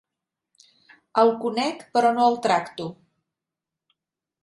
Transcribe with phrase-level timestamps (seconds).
[1.25, 2.91] El conec, però no el tracto.